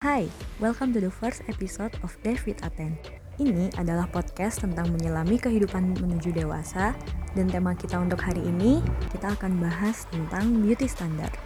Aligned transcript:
Hai, 0.00 0.32
welcome 0.64 0.96
to 0.96 1.00
the 1.04 1.12
first 1.12 1.44
episode 1.44 1.92
of 2.00 2.16
David 2.24 2.64
Aten. 2.64 2.96
Ini 3.36 3.68
adalah 3.76 4.08
podcast 4.08 4.64
tentang 4.64 4.96
menyelami 4.96 5.36
kehidupan 5.36 6.00
menuju 6.00 6.32
dewasa 6.32 6.96
dan 7.36 7.52
tema 7.52 7.76
kita 7.76 8.00
untuk 8.00 8.16
hari 8.16 8.40
ini 8.40 8.80
kita 9.12 9.36
akan 9.36 9.60
bahas 9.60 10.08
tentang 10.08 10.64
beauty 10.64 10.88
standard. 10.88 11.36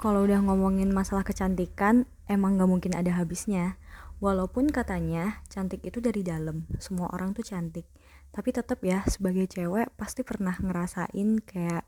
Kalau 0.00 0.24
udah 0.24 0.40
ngomongin 0.40 0.88
masalah 0.96 1.28
kecantikan, 1.28 2.08
emang 2.24 2.56
gak 2.56 2.72
mungkin 2.72 2.96
ada 2.96 3.12
habisnya. 3.20 3.76
Walaupun 4.24 4.72
katanya 4.72 5.44
cantik 5.52 5.84
itu 5.84 6.00
dari 6.00 6.24
dalam, 6.24 6.64
semua 6.80 7.12
orang 7.12 7.36
tuh 7.36 7.44
cantik. 7.44 7.84
Tapi 8.32 8.48
tetap 8.48 8.80
ya, 8.80 9.04
sebagai 9.04 9.44
cewek 9.44 9.92
pasti 10.00 10.24
pernah 10.24 10.56
ngerasain 10.56 11.44
kayak 11.44 11.84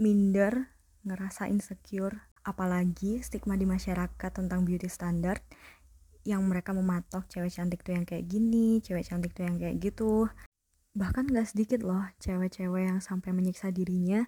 minder, 0.00 0.72
ngerasa 1.04 1.52
insecure. 1.52 2.24
Apalagi 2.40 3.20
stigma 3.20 3.60
di 3.60 3.68
masyarakat 3.68 4.30
tentang 4.32 4.64
beauty 4.64 4.88
standard 4.88 5.44
yang 6.24 6.40
mereka 6.48 6.72
mematok 6.72 7.28
cewek 7.28 7.52
cantik 7.52 7.84
tuh 7.84 7.92
yang 8.00 8.08
kayak 8.08 8.32
gini, 8.32 8.80
cewek 8.80 9.04
cantik 9.04 9.36
tuh 9.36 9.44
yang 9.44 9.60
kayak 9.60 9.76
gitu. 9.76 10.24
Bahkan 10.96 11.28
gak 11.28 11.52
sedikit 11.52 11.84
loh 11.84 12.08
cewek-cewek 12.16 12.88
yang 12.88 13.04
sampai 13.04 13.36
menyiksa 13.36 13.68
dirinya 13.68 14.24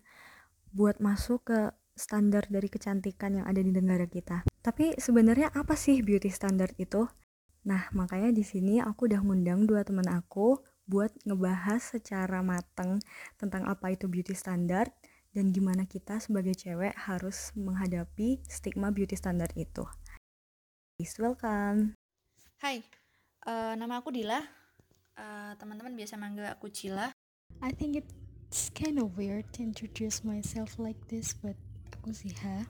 buat 0.76 1.00
masuk 1.00 1.48
ke 1.48 1.60
standar 1.94 2.46
dari 2.50 2.66
kecantikan 2.66 3.38
yang 3.38 3.46
ada 3.46 3.62
di 3.62 3.70
negara 3.70 4.06
kita. 4.10 4.42
Tapi 4.60 4.98
sebenarnya 4.98 5.54
apa 5.54 5.78
sih 5.78 6.02
beauty 6.02 6.30
standard 6.30 6.74
itu? 6.76 7.06
Nah, 7.64 7.88
makanya 7.96 8.34
di 8.34 8.44
sini 8.44 8.82
aku 8.82 9.08
udah 9.08 9.24
ngundang 9.24 9.64
dua 9.64 9.86
teman 9.86 10.04
aku 10.10 10.60
buat 10.84 11.14
ngebahas 11.24 11.80
secara 11.80 12.44
mateng 12.44 13.00
tentang 13.40 13.64
apa 13.64 13.96
itu 13.96 14.04
beauty 14.04 14.36
standard 14.36 14.92
dan 15.32 15.50
gimana 15.50 15.88
kita 15.88 16.20
sebagai 16.20 16.52
cewek 16.54 16.92
harus 16.94 17.50
menghadapi 17.56 18.44
stigma 18.44 18.92
beauty 18.92 19.16
standard 19.16 19.50
itu. 19.56 19.82
Please 20.94 21.16
welcome. 21.18 21.96
Hai, 22.60 22.84
uh, 23.48 23.74
nama 23.74 23.98
aku 23.98 24.14
Dila. 24.14 24.38
Uh, 25.14 25.52
teman-teman 25.58 25.96
biasa 25.98 26.14
manggil 26.20 26.46
aku 26.46 26.70
Cila. 26.70 27.10
I 27.64 27.70
think 27.72 27.98
it's 27.98 28.70
kind 28.76 29.00
of 29.00 29.16
weird 29.16 29.48
to 29.56 29.64
introduce 29.64 30.22
myself 30.22 30.78
like 30.78 31.00
this, 31.10 31.34
but 31.34 31.58
aku 32.04 32.12
Ziha. 32.12 32.68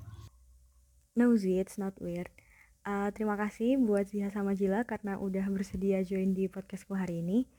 No 1.19 1.35
Z, 1.35 1.51
it's 1.59 1.75
not 1.75 1.99
weird. 1.99 2.31
Uh, 2.87 3.11
terima 3.11 3.35
kasih 3.35 3.75
buat 3.83 4.07
Ziha 4.07 4.31
sama 4.31 4.55
Jila 4.55 4.87
karena 4.87 5.19
udah 5.19 5.43
bersedia 5.51 6.07
join 6.07 6.39
di 6.39 6.47
podcastku 6.47 6.95
hari 6.95 7.19
ini. 7.19 7.51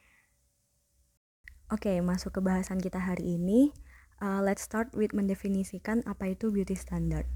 Oke, 1.68 1.92
okay, 1.92 1.98
masuk 2.00 2.32
ke 2.32 2.40
bahasan 2.40 2.80
kita 2.80 3.04
hari 3.04 3.36
ini. 3.36 3.76
Uh, 4.24 4.40
let's 4.40 4.64
start 4.64 4.96
with 4.96 5.12
mendefinisikan 5.12 6.00
apa 6.08 6.32
itu 6.32 6.48
beauty 6.48 6.80
standard. 6.80 7.28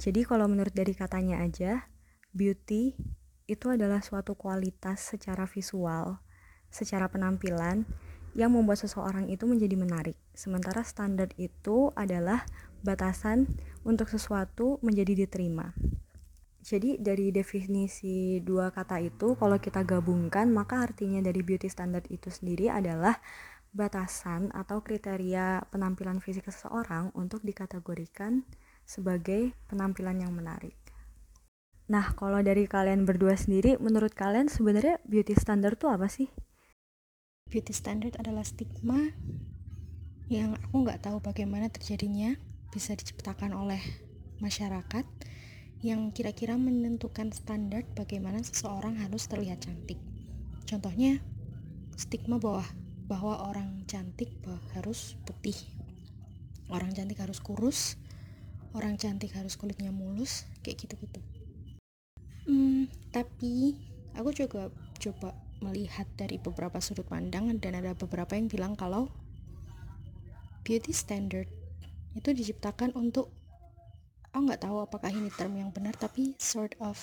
Jadi 0.00 0.24
kalau 0.24 0.48
menurut 0.48 0.72
dari 0.72 0.96
katanya 0.96 1.44
aja, 1.44 1.84
beauty 2.32 2.96
itu 3.44 3.66
adalah 3.68 4.00
suatu 4.00 4.40
kualitas 4.40 5.04
secara 5.04 5.44
visual, 5.44 6.24
secara 6.72 7.12
penampilan 7.12 7.84
yang 8.32 8.56
membuat 8.56 8.80
seseorang 8.80 9.28
itu 9.28 9.44
menjadi 9.44 9.76
menarik. 9.76 10.16
Sementara 10.32 10.80
standar 10.80 11.28
itu 11.36 11.92
adalah 11.92 12.48
batasan 12.86 13.50
untuk 13.82 14.06
sesuatu 14.06 14.78
menjadi 14.86 15.26
diterima. 15.26 15.74
Jadi 16.62 16.98
dari 16.98 17.34
definisi 17.34 18.42
dua 18.42 18.70
kata 18.70 19.02
itu 19.02 19.34
kalau 19.38 19.58
kita 19.58 19.82
gabungkan 19.86 20.50
maka 20.50 20.82
artinya 20.82 21.22
dari 21.22 21.42
beauty 21.42 21.66
standard 21.70 22.06
itu 22.10 22.30
sendiri 22.30 22.70
adalah 22.70 23.18
batasan 23.74 24.50
atau 24.50 24.82
kriteria 24.82 25.66
penampilan 25.70 26.18
fisik 26.18 26.46
seseorang 26.50 27.14
untuk 27.14 27.42
dikategorikan 27.46 28.42
sebagai 28.82 29.54
penampilan 29.70 30.22
yang 30.22 30.32
menarik. 30.34 30.74
Nah, 31.86 32.10
kalau 32.18 32.42
dari 32.42 32.66
kalian 32.66 33.06
berdua 33.06 33.38
sendiri, 33.38 33.78
menurut 33.78 34.10
kalian 34.10 34.50
sebenarnya 34.50 34.98
beauty 35.06 35.38
standard 35.38 35.78
itu 35.78 35.86
apa 35.86 36.10
sih? 36.10 36.26
Beauty 37.46 37.70
standard 37.70 38.18
adalah 38.18 38.42
stigma 38.42 39.14
yang 40.26 40.58
aku 40.58 40.82
nggak 40.82 41.06
tahu 41.06 41.22
bagaimana 41.22 41.70
terjadinya 41.70 42.34
bisa 42.70 42.94
diciptakan 42.94 43.54
oleh 43.56 43.80
masyarakat 44.40 45.06
yang 45.84 46.10
kira-kira 46.10 46.56
menentukan 46.56 47.30
standar 47.30 47.84
bagaimana 47.92 48.40
seseorang 48.40 48.96
harus 49.00 49.28
terlihat 49.28 49.64
cantik. 49.64 50.00
Contohnya, 50.66 51.20
stigma 51.94 52.40
bahwa 52.40 52.64
bahwa 53.06 53.38
orang 53.46 53.86
cantik 53.86 54.34
harus 54.74 55.14
putih, 55.22 55.54
orang 56.66 56.90
cantik 56.90 57.22
harus 57.22 57.38
kurus, 57.38 57.94
orang 58.74 58.98
cantik 58.98 59.30
harus 59.30 59.54
kulitnya 59.54 59.94
mulus, 59.94 60.42
kayak 60.66 60.82
gitu-gitu. 60.82 61.22
Hmm, 62.50 62.90
tapi 63.14 63.78
aku 64.18 64.34
juga 64.34 64.74
coba 64.98 65.38
melihat 65.62 66.04
dari 66.18 66.36
beberapa 66.36 66.82
sudut 66.82 67.06
pandang 67.08 67.48
dan 67.62 67.78
ada 67.78 67.96
beberapa 67.96 68.36
yang 68.36 68.50
bilang 68.50 68.74
kalau 68.76 69.08
beauty 70.66 70.92
standard 70.92 71.48
itu 72.16 72.32
diciptakan 72.32 72.96
untuk 72.96 73.28
aku 74.32 74.40
nggak 74.48 74.64
tahu 74.64 74.80
apakah 74.80 75.12
ini 75.12 75.28
term 75.32 75.52
yang 75.56 75.68
benar 75.68 75.92
tapi 75.96 76.32
sort 76.40 76.72
of 76.80 76.96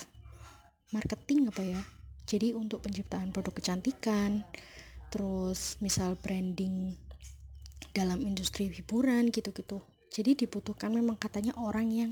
marketing 0.90 1.50
apa 1.50 1.62
ya. 1.62 1.82
Jadi 2.26 2.58
untuk 2.58 2.82
penciptaan 2.82 3.30
produk 3.30 3.54
kecantikan 3.54 4.42
terus 5.14 5.78
misal 5.78 6.18
branding 6.18 6.98
dalam 7.94 8.22
industri 8.26 8.74
hiburan 8.74 9.30
gitu-gitu. 9.30 9.86
Jadi 10.10 10.46
dibutuhkan 10.46 10.90
memang 10.90 11.18
katanya 11.18 11.54
orang 11.62 11.90
yang 11.94 12.12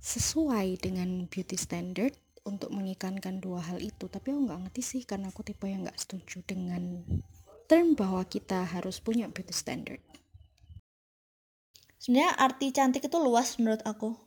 sesuai 0.00 0.80
dengan 0.80 1.28
beauty 1.28 1.56
standard 1.60 2.16
untuk 2.48 2.72
mengikankan 2.72 3.40
dua 3.40 3.60
hal 3.60 3.80
itu. 3.80 4.08
Tapi 4.08 4.32
aku 4.32 4.40
nggak 4.48 4.60
ngerti 4.68 4.82
sih 4.82 5.02
karena 5.04 5.28
aku 5.28 5.44
tipe 5.44 5.68
yang 5.68 5.84
nggak 5.84 6.00
setuju 6.00 6.40
dengan 6.44 7.04
term 7.68 7.96
bahwa 7.96 8.24
kita 8.28 8.64
harus 8.64 9.00
punya 9.00 9.28
beauty 9.32 9.56
standard 9.56 10.00
sebenarnya 12.02 12.34
arti 12.34 12.74
cantik 12.74 13.06
itu 13.06 13.18
luas 13.22 13.54
menurut 13.62 13.78
aku. 13.86 14.18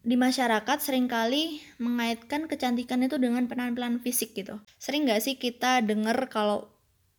Di 0.00 0.16
masyarakat 0.16 0.80
sering 0.80 1.12
kali 1.12 1.60
mengaitkan 1.76 2.48
kecantikan 2.48 3.04
itu 3.04 3.20
dengan 3.20 3.44
penampilan 3.44 4.00
fisik 4.00 4.32
gitu. 4.32 4.56
Sering 4.80 5.04
nggak 5.04 5.20
sih 5.20 5.36
kita 5.36 5.84
denger 5.84 6.32
kalau 6.32 6.72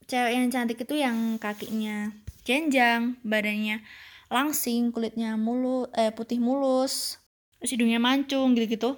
cewek 0.09 0.33
yang 0.33 0.49
cantik 0.49 0.81
itu 0.81 0.97
yang 0.97 1.37
kakinya 1.37 2.09
jenjang 2.47 3.19
badannya 3.27 3.83
langsing 4.31 4.95
kulitnya 4.95 5.35
mulu 5.35 5.91
eh 5.91 6.15
putih 6.15 6.39
mulus 6.39 7.19
hidungnya 7.59 7.99
mancung 7.99 8.57
gitu-gitu? 8.57 8.97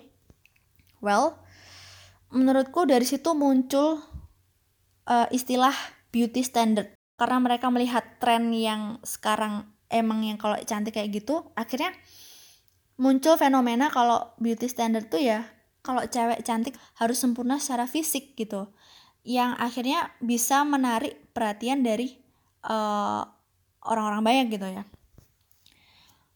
Well 1.04 1.36
menurutku 2.30 2.86
dari 2.86 3.10
situ 3.10 3.34
muncul 3.34 4.06
uh, 5.10 5.28
istilah 5.34 5.74
beauty 6.14 6.46
standard. 6.46 6.94
Karena 7.18 7.42
mereka 7.42 7.68
melihat 7.74 8.22
tren 8.22 8.54
yang 8.54 9.02
sekarang 9.04 9.68
emang 9.90 10.24
yang 10.24 10.38
kalau 10.38 10.56
cantik 10.64 10.96
kayak 10.96 11.12
gitu 11.12 11.50
akhirnya 11.58 11.92
muncul 13.00 13.36
fenomena 13.40 13.90
kalau 13.90 14.32
beauty 14.38 14.70
standard 14.70 15.10
tuh 15.10 15.24
ya 15.24 15.48
kalau 15.80 16.04
cewek 16.06 16.44
cantik 16.44 16.76
harus 17.00 17.18
sempurna 17.18 17.58
secara 17.58 17.88
fisik 17.88 18.36
gitu. 18.36 18.68
Yang 19.24 19.52
akhirnya 19.60 20.00
bisa 20.20 20.64
menarik 20.68 21.18
perhatian 21.32 21.84
dari 21.84 22.20
eh, 22.68 23.22
orang-orang 23.88 24.22
banyak 24.24 24.48
gitu 24.60 24.68
ya. 24.68 24.84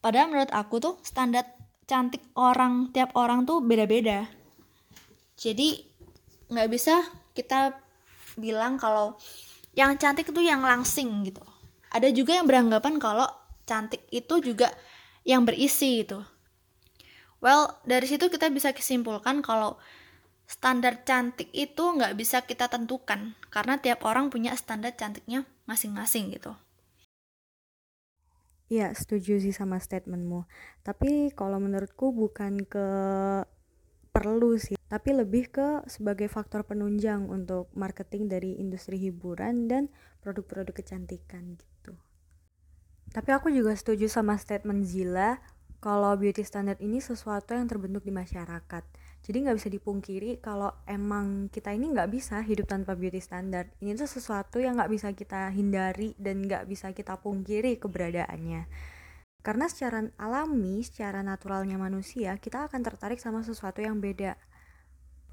Padahal 0.03 0.31
menurut 0.31 0.52
aku 0.52 0.84
tuh 0.84 0.96
standar 1.03 1.47
cantik 1.88 2.24
orang 2.35 2.91
tiap 2.96 3.16
orang 3.16 3.44
tuh 3.44 3.64
beda-beda. 3.64 4.28
Jadi 5.35 5.84
nggak 6.47 6.70
bisa 6.72 7.03
kita 7.35 7.76
bilang 8.40 8.79
kalau 8.79 9.16
yang 9.76 9.96
cantik 10.00 10.32
itu 10.32 10.41
yang 10.44 10.64
langsing 10.64 11.23
gitu. 11.28 11.44
Ada 11.94 12.09
juga 12.09 12.40
yang 12.41 12.50
beranggapan 12.50 12.97
kalau 12.97 13.28
cantik 13.64 14.04
itu 14.12 14.40
juga 14.44 14.72
yang 15.24 15.48
berisi 15.48 16.04
itu. 16.04 16.20
Well, 17.44 17.76
dari 17.84 18.08
situ 18.08 18.32
kita 18.32 18.48
bisa 18.52 18.72
kesimpulkan 18.72 19.44
kalau 19.44 19.76
standar 20.48 21.04
cantik 21.04 21.52
itu 21.52 21.84
nggak 21.84 22.16
bisa 22.16 22.44
kita 22.44 22.68
tentukan 22.72 23.36
karena 23.52 23.80
tiap 23.80 24.04
orang 24.08 24.32
punya 24.32 24.56
standar 24.56 24.96
cantiknya 24.96 25.48
masing-masing 25.68 26.32
gitu. 26.36 26.56
Iya, 28.72 28.96
setuju 28.96 29.38
sih 29.44 29.54
sama 29.54 29.78
statementmu. 29.78 30.48
Tapi 30.88 31.36
kalau 31.36 31.60
menurutku 31.60 32.16
bukan 32.16 32.64
ke 32.64 32.88
perlu 34.14 34.56
sih, 34.58 34.78
tapi 34.88 35.10
lebih 35.14 35.50
ke 35.52 35.68
sebagai 35.90 36.30
faktor 36.32 36.64
penunjang 36.64 37.28
untuk 37.28 37.70
marketing 37.76 38.30
dari 38.30 38.58
industri 38.58 38.98
hiburan 38.98 39.68
dan 39.68 39.92
produk-produk 40.24 40.74
kecantikan 40.74 41.60
gitu. 41.60 41.72
Tapi 43.14 43.30
aku 43.30 43.54
juga 43.54 43.78
setuju 43.78 44.10
sama 44.10 44.34
statement 44.42 44.90
Zila 44.90 45.38
kalau 45.78 46.18
beauty 46.18 46.42
standard 46.42 46.82
ini 46.82 46.98
sesuatu 46.98 47.54
yang 47.54 47.70
terbentuk 47.70 48.02
di 48.02 48.10
masyarakat. 48.10 48.84
Jadi 49.24 49.38
nggak 49.46 49.58
bisa 49.62 49.70
dipungkiri 49.70 50.42
kalau 50.42 50.74
emang 50.90 51.48
kita 51.54 51.72
ini 51.72 51.94
nggak 51.94 52.10
bisa 52.10 52.42
hidup 52.42 52.66
tanpa 52.66 52.98
beauty 52.98 53.22
standard. 53.22 53.70
Ini 53.80 53.94
tuh 53.94 54.10
sesuatu 54.10 54.58
yang 54.58 54.82
nggak 54.82 54.92
bisa 54.92 55.14
kita 55.14 55.54
hindari 55.54 56.18
dan 56.18 56.42
nggak 56.44 56.66
bisa 56.66 56.90
kita 56.92 57.22
pungkiri 57.22 57.78
keberadaannya. 57.78 58.66
Karena 59.44 59.68
secara 59.70 60.10
alami, 60.18 60.82
secara 60.82 61.22
naturalnya 61.22 61.78
manusia, 61.78 62.34
kita 62.42 62.66
akan 62.66 62.82
tertarik 62.82 63.20
sama 63.22 63.46
sesuatu 63.46 63.84
yang 63.84 64.02
beda. 64.02 64.40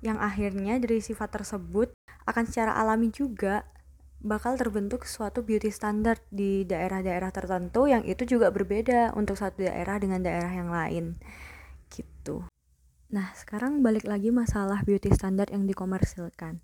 Yang 0.05 0.19
akhirnya 0.19 0.75
dari 0.83 1.01
sifat 1.01 1.31
tersebut 1.33 1.95
akan 2.29 2.45
secara 2.45 2.77
alami 2.77 3.09
juga 3.09 3.65
bakal 4.21 4.61
terbentuk 4.61 5.09
suatu 5.09 5.41
beauty 5.41 5.73
standard 5.73 6.21
di 6.29 6.69
daerah-daerah 6.69 7.33
tertentu 7.33 7.89
yang 7.89 8.05
itu 8.05 8.29
juga 8.29 8.53
berbeda 8.53 9.17
untuk 9.17 9.41
satu 9.41 9.65
daerah 9.65 9.97
dengan 9.97 10.21
daerah 10.21 10.53
yang 10.53 10.69
lain. 10.69 11.17
Gitu. 11.89 12.45
Nah 13.11 13.33
sekarang 13.33 13.81
balik 13.81 14.05
lagi 14.05 14.29
masalah 14.29 14.85
beauty 14.85 15.09
standard 15.11 15.49
yang 15.49 15.65
dikomersilkan. 15.65 16.61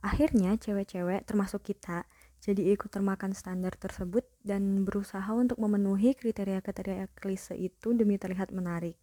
Akhirnya 0.00 0.56
cewek-cewek 0.56 1.24
termasuk 1.28 1.64
kita 1.64 2.04
jadi 2.44 2.76
ikut 2.76 2.92
termakan 2.92 3.32
standar 3.32 3.72
tersebut 3.72 4.28
dan 4.44 4.84
berusaha 4.84 5.32
untuk 5.32 5.56
memenuhi 5.56 6.12
kriteria-kriteria 6.12 7.08
klise 7.16 7.56
itu 7.56 7.96
demi 7.96 8.20
terlihat 8.20 8.52
menarik. 8.52 9.00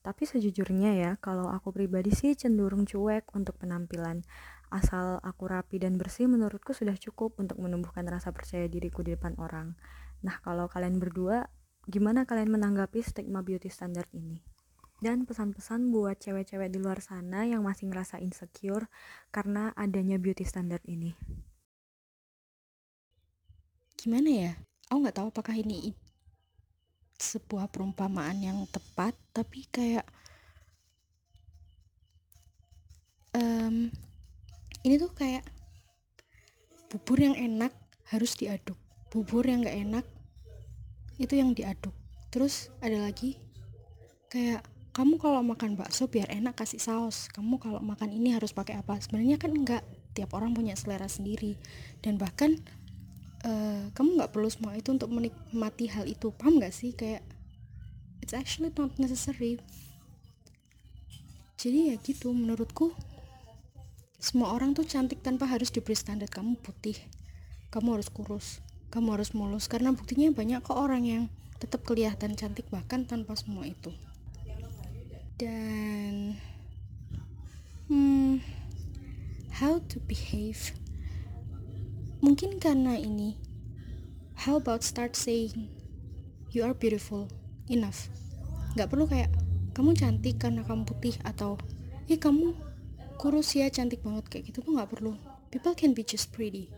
Tapi 0.00 0.26
sejujurnya 0.26 0.96
ya, 0.96 1.10
kalau 1.20 1.46
aku 1.52 1.70
pribadi 1.76 2.10
sih 2.10 2.32
cenderung 2.34 2.88
cuek 2.88 3.30
untuk 3.36 3.60
penampilan. 3.60 4.24
Asal 4.70 5.18
aku 5.26 5.50
rapi 5.50 5.82
dan 5.82 5.98
bersih 5.98 6.30
menurutku 6.30 6.70
sudah 6.70 6.94
cukup 6.94 7.34
untuk 7.42 7.58
menumbuhkan 7.58 8.06
rasa 8.06 8.30
percaya 8.30 8.70
diriku 8.70 9.02
di 9.02 9.18
depan 9.18 9.34
orang. 9.42 9.74
Nah, 10.22 10.38
kalau 10.46 10.70
kalian 10.70 11.02
berdua, 11.02 11.50
gimana 11.90 12.22
kalian 12.22 12.54
menanggapi 12.54 13.02
stigma 13.02 13.42
beauty 13.42 13.66
standard 13.66 14.06
ini? 14.14 14.38
Dan 15.02 15.26
pesan-pesan 15.26 15.90
buat 15.90 16.22
cewek-cewek 16.22 16.70
di 16.70 16.78
luar 16.78 17.02
sana 17.02 17.48
yang 17.48 17.66
masih 17.66 17.90
ngerasa 17.90 18.22
insecure 18.22 18.86
karena 19.34 19.74
adanya 19.74 20.20
beauty 20.22 20.46
standard 20.46 20.84
ini. 20.86 21.18
Gimana 23.98 24.30
ya? 24.30 24.52
Aku 24.86 25.02
nggak 25.02 25.18
tahu 25.18 25.28
apakah 25.34 25.56
ini 25.58 25.92
sebuah 27.20 27.68
perumpamaan 27.68 28.40
yang 28.40 28.64
tepat 28.72 29.12
tapi 29.36 29.68
kayak 29.68 30.08
um, 33.36 33.92
ini 34.84 34.96
tuh 34.96 35.12
kayak 35.12 35.44
bubur 36.88 37.18
yang 37.20 37.36
enak 37.36 37.72
harus 38.10 38.34
diaduk. 38.34 38.76
Bubur 39.10 39.46
yang 39.46 39.62
gak 39.62 39.76
enak 39.76 40.06
itu 41.20 41.36
yang 41.36 41.52
diaduk. 41.52 41.92
Terus 42.32 42.72
ada 42.80 42.96
lagi 42.98 43.36
kayak 44.30 44.64
kamu 44.90 45.22
kalau 45.22 45.42
makan 45.46 45.78
bakso 45.78 46.10
biar 46.10 46.26
enak 46.32 46.58
kasih 46.58 46.82
saus. 46.82 47.30
Kamu 47.30 47.62
kalau 47.62 47.78
makan 47.78 48.10
ini 48.10 48.34
harus 48.34 48.50
pakai 48.50 48.80
apa? 48.80 48.98
Sebenarnya 48.98 49.38
kan 49.38 49.54
enggak 49.54 49.86
tiap 50.16 50.34
orang 50.34 50.50
punya 50.50 50.74
selera 50.74 51.06
sendiri. 51.06 51.54
Dan 52.02 52.18
bahkan 52.18 52.58
uh, 53.46 53.86
kamu 53.94 54.18
nggak 54.18 54.32
perlu 54.34 54.50
semua 54.50 54.74
itu 54.74 54.90
untuk 54.90 55.12
menikmati 55.14 55.86
hal 55.92 56.10
itu. 56.10 56.34
Paham 56.34 56.58
nggak 56.58 56.74
sih? 56.74 56.90
Kayak 56.96 57.22
it's 58.18 58.34
actually 58.34 58.74
not 58.74 58.90
necessary. 58.98 59.62
Jadi 61.60 61.92
ya 61.92 61.96
gitu 62.00 62.32
menurutku 62.32 62.96
semua 64.20 64.52
orang 64.52 64.76
tuh 64.76 64.84
cantik 64.84 65.24
tanpa 65.24 65.48
harus 65.48 65.72
diberi 65.72 65.96
standar 65.96 66.28
kamu 66.28 66.60
putih 66.60 66.96
kamu 67.72 67.98
harus 67.98 68.12
kurus 68.12 68.60
kamu 68.90 69.14
harus 69.16 69.30
mulus. 69.32 69.70
Karena 69.70 69.94
buktinya 69.94 70.34
banyak 70.34 70.60
kok 70.66 70.74
orang 70.74 71.06
yang 71.06 71.22
tetap 71.62 71.86
kelihatan 71.86 72.34
cantik 72.34 72.66
bahkan 72.68 73.06
tanpa 73.06 73.38
semua 73.38 73.64
itu. 73.64 73.94
Dan 75.38 76.36
hmm, 77.86 78.42
how 79.62 79.78
to 79.88 80.02
behave? 80.04 80.74
Mungkin 82.20 82.60
karena 82.60 83.00
ini, 83.00 83.40
how 84.44 84.60
about 84.60 84.84
start 84.84 85.16
saying, 85.16 85.72
you 86.52 86.60
are 86.60 86.76
beautiful, 86.76 87.32
enough. 87.72 88.12
Gak 88.76 88.92
perlu 88.92 89.08
kayak, 89.08 89.32
kamu 89.72 89.96
cantik 89.96 90.36
karena 90.36 90.60
kamu 90.68 90.84
putih 90.84 91.16
atau, 91.24 91.56
eh 92.12 92.20
kamu 92.20 92.52
kurus 93.20 93.52
ya 93.52 93.68
cantik 93.68 94.00
banget 94.00 94.32
kayak 94.32 94.48
gitu 94.48 94.64
tuh 94.64 94.80
gak 94.80 94.96
perlu. 94.96 95.12
People 95.52 95.76
can 95.76 95.92
be 95.92 96.00
just 96.00 96.32
pretty. 96.32 96.72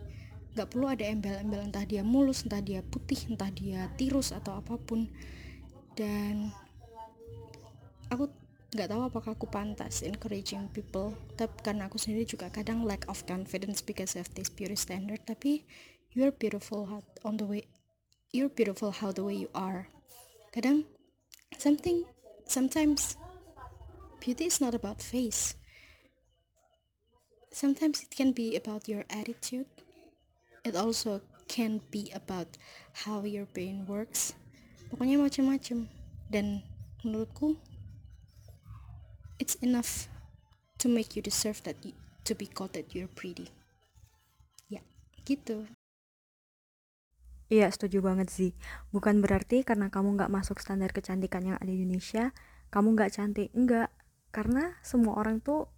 Gak 0.59 0.75
perlu 0.75 0.91
ada 0.91 1.07
embel-embel 1.07 1.71
entah 1.71 1.87
dia 1.87 2.03
mulus, 2.03 2.43
entah 2.43 2.59
dia 2.59 2.83
putih, 2.83 3.31
entah 3.31 3.47
dia 3.47 3.87
tirus 3.95 4.35
atau 4.35 4.59
apa 4.59 4.75
pun. 4.75 5.07
Dan 5.95 6.51
aku 8.11 8.27
nggak 8.73 8.89
tahu 8.89 9.01
apakah 9.05 9.31
aku 9.37 9.45
pantas 9.45 10.01
encouraging 10.01 10.65
people 10.73 11.13
tapi 11.37 11.53
karena 11.61 11.85
aku 11.85 12.01
sendiri 12.01 12.25
juga 12.25 12.49
kadang 12.49 12.81
lack 12.81 13.05
of 13.05 13.21
confidence 13.29 13.85
because 13.85 14.17
of 14.17 14.25
this 14.33 14.49
beauty 14.49 14.73
standard 14.73 15.21
tapi 15.29 15.61
you're 16.17 16.33
beautiful 16.33 16.89
on 17.21 17.37
the 17.37 17.45
way 17.45 17.61
you're 18.33 18.49
beautiful 18.49 18.89
how 18.89 19.13
the 19.13 19.21
way 19.21 19.37
you 19.37 19.49
are 19.53 19.85
kadang 20.49 20.89
something 21.61 22.01
sometimes 22.49 23.13
beauty 24.17 24.49
is 24.49 24.57
not 24.57 24.73
about 24.73 24.97
face 25.05 25.53
sometimes 27.53 28.01
it 28.01 28.09
can 28.09 28.33
be 28.33 28.57
about 28.57 28.89
your 28.89 29.05
attitude. 29.13 29.69
It 30.65 30.75
also 30.75 31.21
can 31.47 31.85
be 31.93 32.09
about 32.11 32.57
how 33.05 33.21
your 33.23 33.45
brain 33.53 33.85
works. 33.85 34.33
Pokoknya 34.89 35.21
macam-macam. 35.21 35.87
Dan 36.33 36.65
menurutku 37.05 37.61
it's 39.37 39.53
enough 39.61 40.09
to 40.81 40.89
make 40.89 41.13
you 41.13 41.21
deserve 41.21 41.61
that 41.63 41.77
you, 41.85 41.93
to 42.25 42.33
be 42.33 42.49
called 42.49 42.73
that 42.73 42.97
you're 42.97 43.11
pretty. 43.11 43.53
Ya 44.67 44.81
gitu. 45.23 45.69
Iya 47.53 47.69
setuju 47.69 48.01
banget 48.01 48.33
sih. 48.33 48.51
Bukan 48.89 49.21
berarti 49.21 49.61
karena 49.61 49.93
kamu 49.93 50.17
nggak 50.17 50.33
masuk 50.33 50.57
standar 50.57 50.89
kecantikan 50.89 51.45
yang 51.45 51.57
ada 51.61 51.69
di 51.69 51.85
Indonesia 51.85 52.33
Kamu 52.73 52.97
nggak 52.97 53.13
cantik. 53.13 53.53
Enggak 53.53 53.93
Karena 54.33 54.73
semua 54.81 55.21
orang 55.21 55.37
tuh 55.45 55.69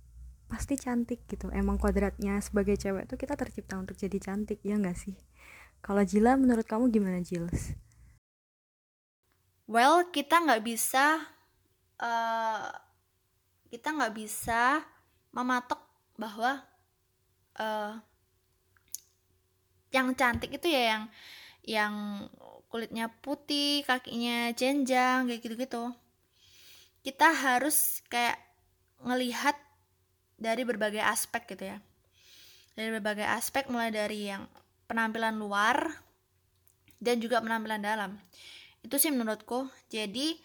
pasti 0.55 0.79
cantik 0.79 1.27
gitu 1.27 1.51
Emang 1.51 1.75
kodratnya 1.75 2.39
sebagai 2.39 2.79
cewek 2.79 3.11
tuh 3.11 3.19
kita 3.19 3.35
tercipta 3.35 3.75
untuk 3.75 3.99
jadi 3.99 4.15
cantik 4.23 4.63
Ya 4.63 4.79
nggak 4.79 4.95
sih 4.95 5.19
Kalau 5.83 6.01
Jila 6.07 6.39
menurut 6.39 6.63
kamu 6.63 6.87
gimana 6.95 7.19
Jils? 7.19 7.75
Well 9.67 10.07
kita 10.15 10.39
nggak 10.39 10.63
bisa 10.63 11.19
uh, 11.99 12.71
kita 13.67 13.91
nggak 13.91 14.15
bisa 14.15 14.79
mematok 15.35 15.83
bahwa 16.15 16.63
uh, 17.59 17.99
yang 19.91 20.15
cantik 20.15 20.55
itu 20.55 20.67
ya 20.71 20.95
yang 20.95 21.03
yang 21.65 21.93
kulitnya 22.69 23.07
putih, 23.23 23.87
kakinya 23.87 24.51
jenjang 24.51 25.31
kayak 25.31 25.41
gitu-gitu. 25.41 25.95
Kita 27.01 27.31
harus 27.31 28.03
kayak 28.11 28.37
ngelihat 29.01 29.55
dari 30.35 30.67
berbagai 30.67 31.01
aspek 31.01 31.55
gitu 31.55 31.75
ya. 31.75 31.77
Dari 32.75 32.89
berbagai 32.91 33.23
aspek 33.23 33.71
mulai 33.71 33.89
dari 33.89 34.27
yang 34.27 34.47
penampilan 34.85 35.35
luar 35.39 35.89
dan 36.99 37.19
juga 37.23 37.39
penampilan 37.39 37.81
dalam. 37.81 38.11
Itu 38.83 38.99
sih 38.99 39.11
menurutku. 39.11 39.67
Jadi 39.87 40.35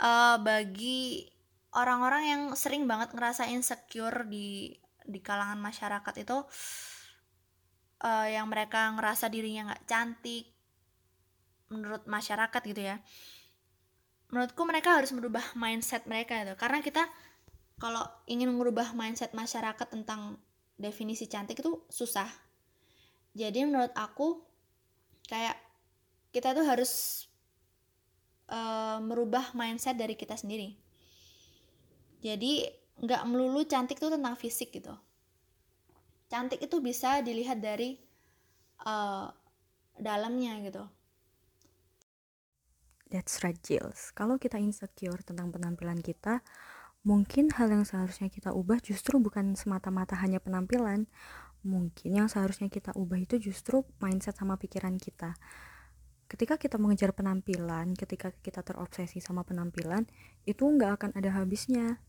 uh, 0.00 0.40
bagi 0.40 1.28
orang-orang 1.76 2.22
yang 2.26 2.42
sering 2.56 2.88
banget 2.88 3.12
ngerasa 3.12 3.48
insecure 3.52 4.24
di 4.24 4.72
di 5.06 5.20
kalangan 5.22 5.60
masyarakat 5.60 6.14
itu 6.18 6.38
uh, 8.02 8.26
yang 8.26 8.50
mereka 8.50 8.90
ngerasa 8.96 9.30
dirinya 9.30 9.72
nggak 9.72 9.84
cantik 9.86 10.50
menurut 11.70 12.02
masyarakat 12.06 12.62
gitu 12.62 12.82
ya 12.82 12.96
menurutku 14.30 14.62
mereka 14.66 14.98
harus 14.98 15.14
merubah 15.14 15.42
mindset 15.54 16.02
mereka 16.10 16.42
itu 16.42 16.54
karena 16.58 16.82
kita 16.82 17.06
kalau 17.76 18.04
ingin 18.24 18.52
merubah 18.56 18.96
mindset 18.96 19.36
masyarakat 19.36 19.88
tentang 19.92 20.40
definisi 20.80 21.28
cantik 21.28 21.60
itu 21.60 21.84
susah. 21.92 22.28
Jadi 23.36 23.68
menurut 23.68 23.92
aku 23.92 24.40
kayak 25.28 25.60
kita 26.32 26.56
tuh 26.56 26.64
harus 26.64 27.24
uh, 28.48 28.96
merubah 29.04 29.52
mindset 29.52 29.96
dari 30.00 30.16
kita 30.16 30.36
sendiri. 30.36 30.72
Jadi 32.24 32.64
nggak 32.96 33.22
melulu 33.28 33.60
cantik 33.68 34.00
itu 34.00 34.08
tentang 34.08 34.34
fisik 34.40 34.72
gitu. 34.72 34.96
Cantik 36.32 36.64
itu 36.64 36.80
bisa 36.80 37.20
dilihat 37.20 37.60
dari 37.60 38.00
uh, 38.88 39.28
dalamnya 40.00 40.58
gitu. 40.64 40.84
That's 43.06 43.38
right, 43.46 43.56
Jills. 43.62 44.10
Kalau 44.16 44.34
kita 44.34 44.58
insecure 44.58 45.22
tentang 45.22 45.54
penampilan 45.54 46.02
kita, 46.02 46.42
mungkin 47.06 47.54
hal 47.54 47.70
yang 47.70 47.86
seharusnya 47.86 48.26
kita 48.26 48.50
ubah 48.50 48.82
justru 48.82 49.22
bukan 49.22 49.54
semata-mata 49.54 50.18
hanya 50.18 50.42
penampilan. 50.42 51.06
Mungkin 51.62 52.18
yang 52.18 52.26
seharusnya 52.26 52.66
kita 52.66 52.90
ubah 52.98 53.22
itu 53.22 53.38
justru 53.38 53.86
mindset 54.02 54.34
sama 54.34 54.58
pikiran 54.58 54.98
kita. 54.98 55.38
ketika 56.26 56.58
kita 56.58 56.74
mengejar 56.74 57.14
penampilan, 57.14 57.94
ketika 57.94 58.34
kita 58.42 58.58
terobsesi 58.66 59.22
sama 59.22 59.46
penampilan, 59.46 60.10
itu 60.42 60.66
nggak 60.66 60.90
akan 60.98 61.10
ada 61.14 61.30
habisnya. 61.38 62.02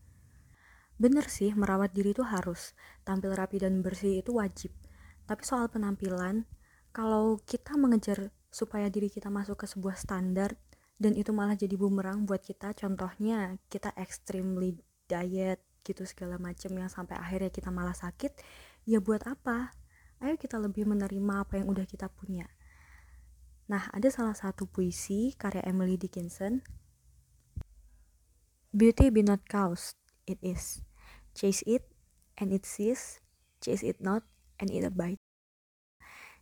Bener 0.98 1.30
sih, 1.30 1.54
merawat 1.54 1.94
diri 1.94 2.10
itu 2.10 2.26
harus. 2.26 2.74
Tampil 3.06 3.30
rapi 3.38 3.62
dan 3.62 3.78
bersih 3.78 4.18
itu 4.18 4.34
wajib. 4.34 4.74
Tapi 5.30 5.42
soal 5.46 5.70
penampilan, 5.70 6.50
kalau 6.90 7.38
kita 7.46 7.78
mengejar 7.78 8.34
supaya 8.50 8.90
diri 8.90 9.06
kita 9.06 9.30
masuk 9.30 9.62
ke 9.62 9.66
sebuah 9.70 9.94
standar, 9.94 10.58
dan 10.98 11.14
itu 11.14 11.30
malah 11.30 11.54
jadi 11.54 11.78
bumerang 11.78 12.26
buat 12.26 12.42
kita, 12.42 12.74
contohnya 12.74 13.62
kita 13.70 13.94
extremely 13.94 14.82
diet 15.08 15.64
gitu 15.82 16.04
segala 16.04 16.36
macam 16.36 16.70
yang 16.76 16.92
sampai 16.92 17.16
akhirnya 17.16 17.48
kita 17.48 17.72
malah 17.72 17.96
sakit, 17.96 18.36
ya 18.84 19.00
buat 19.00 19.24
apa? 19.24 19.72
Ayo 20.20 20.36
kita 20.36 20.60
lebih 20.60 20.84
menerima 20.84 21.48
apa 21.48 21.56
yang 21.58 21.70
udah 21.70 21.86
kita 21.88 22.10
punya 22.12 22.46
Nah, 23.68 23.84
ada 23.92 24.08
salah 24.08 24.32
satu 24.32 24.64
puisi 24.64 25.36
karya 25.36 25.60
Emily 25.68 26.00
Dickinson. 26.00 26.64
Beauty 28.72 29.12
be 29.12 29.20
not 29.20 29.44
caused, 29.44 30.00
it 30.24 30.40
is. 30.40 30.80
Chase 31.36 31.60
it, 31.68 31.84
and 32.40 32.48
it 32.48 32.64
sees. 32.64 33.20
Chase 33.60 33.84
it 33.84 34.00
not, 34.00 34.24
and 34.56 34.72
it 34.72 34.88
abide. 34.88 35.20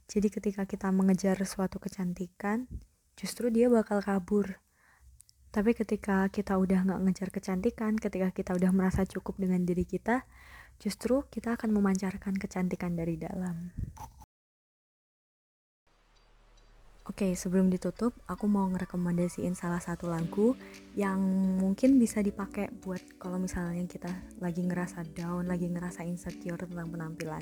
Jadi 0.07 0.31
ketika 0.31 0.71
kita 0.71 0.95
mengejar 0.95 1.35
suatu 1.43 1.83
kecantikan, 1.83 2.71
justru 3.19 3.51
dia 3.51 3.67
bakal 3.67 3.99
kabur. 4.07 4.63
Tapi 5.57 5.73
ketika 5.73 6.29
kita 6.29 6.61
udah 6.61 6.85
nggak 6.85 7.01
ngejar 7.09 7.29
kecantikan, 7.33 7.97
ketika 7.97 8.29
kita 8.29 8.53
udah 8.53 8.77
merasa 8.77 9.09
cukup 9.09 9.41
dengan 9.41 9.65
diri 9.65 9.89
kita, 9.89 10.29
justru 10.77 11.25
kita 11.33 11.57
akan 11.57 11.73
memancarkan 11.73 12.37
kecantikan 12.37 12.93
dari 12.93 13.17
dalam. 13.17 13.73
Oke, 17.09 17.33
okay, 17.33 17.33
sebelum 17.33 17.73
ditutup, 17.73 18.13
aku 18.29 18.45
mau 18.45 18.69
ngerekomendasiin 18.69 19.57
salah 19.57 19.81
satu 19.81 20.13
lagu 20.13 20.53
yang 20.93 21.25
mungkin 21.57 21.97
bisa 21.97 22.21
dipakai 22.21 22.69
buat 22.85 23.17
kalau 23.17 23.41
misalnya 23.41 23.89
kita 23.89 24.13
lagi 24.45 24.61
ngerasa 24.61 25.09
down, 25.17 25.49
lagi 25.49 25.73
ngerasa 25.73 26.05
insecure 26.05 26.69
tentang 26.69 26.93
penampilan. 26.93 27.41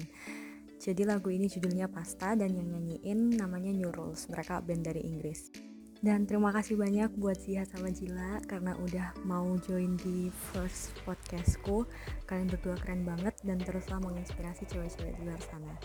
Jadi 0.78 1.02
lagu 1.02 1.35
ini 1.35 1.50
judulnya 1.50 1.90
Pasta 1.90 2.38
dan 2.38 2.54
yang 2.54 2.78
nyanyiin 2.78 3.35
namanya 3.35 3.75
New 3.75 3.90
Rules. 3.90 4.30
Mereka 4.30 4.62
band 4.62 4.87
dari 4.87 5.02
Inggris. 5.02 5.74
Dan 6.04 6.28
terima 6.28 6.52
kasih 6.52 6.76
banyak 6.76 7.16
buat 7.16 7.40
Zia 7.40 7.64
sama 7.64 7.88
Jila 7.88 8.37
karena 8.44 8.76
udah 8.76 9.16
mau 9.25 9.56
join 9.64 9.96
di 9.96 10.28
first 10.52 10.92
podcastku. 11.08 11.88
Kalian 12.28 12.52
berdua 12.52 12.76
keren 12.76 13.08
banget 13.08 13.32
dan 13.40 13.56
teruslah 13.56 14.04
menginspirasi 14.04 14.68
cewek-cewek 14.68 15.16
di 15.16 15.23
luar 15.25 15.40
sana. 15.40 15.80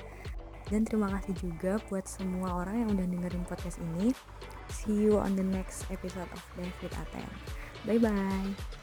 Dan 0.67 0.83
terima 0.83 1.07
kasih 1.15 1.39
juga 1.39 1.79
buat 1.87 2.03
semua 2.03 2.67
orang 2.67 2.83
yang 2.83 2.89
udah 2.99 3.07
dengerin 3.07 3.47
podcast 3.47 3.79
ini. 3.79 4.11
See 4.67 5.07
you 5.07 5.23
on 5.23 5.39
the 5.39 5.47
next 5.47 5.87
episode 5.87 6.27
of 6.35 6.43
David 6.59 6.91
Aten. 6.99 7.31
Bye 7.87 8.03
bye. 8.03 8.78